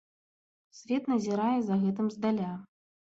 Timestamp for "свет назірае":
0.77-1.57